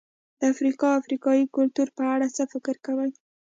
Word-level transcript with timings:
د 0.39 0.41
افریقا 0.53 0.87
او 0.91 0.99
افریقایي 1.01 1.45
کلتور 1.55 1.87
په 1.97 2.03
اړه 2.13 2.27
څه 2.35 2.43
فکر 2.53 2.75
کوئ؟ 2.85 3.09